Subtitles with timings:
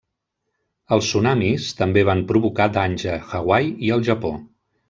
[0.95, 4.35] Els tsunamis també van provocar danys a Hawaii i el Japó.